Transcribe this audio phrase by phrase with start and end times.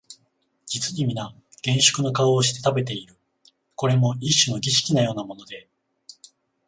[0.65, 1.31] 実にみな
[1.61, 3.13] 厳粛な顔をして食べている、
[3.75, 5.69] これも一種の儀式のようなもので、